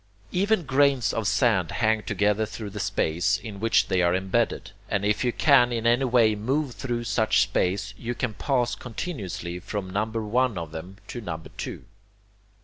Even 0.31 0.63
grains 0.63 1.13
of 1.13 1.27
sand 1.27 1.69
hang 1.73 2.01
together 2.01 2.47
through 2.47 2.71
the 2.71 2.79
space 2.79 3.37
in 3.37 3.59
which 3.59 3.87
they 3.87 4.01
are 4.01 4.15
embedded, 4.15 4.71
and 4.89 5.05
if 5.05 5.23
you 5.23 5.31
can 5.31 5.71
in 5.71 5.85
any 5.85 6.05
way 6.05 6.33
move 6.33 6.73
through 6.73 7.03
such 7.03 7.41
space, 7.43 7.93
you 7.99 8.15
can 8.15 8.33
pass 8.33 8.73
continuously 8.73 9.59
from 9.59 9.87
number 9.91 10.23
one 10.25 10.57
of 10.57 10.71
them 10.71 10.97
to 11.07 11.21
number 11.21 11.49
two. 11.55 11.85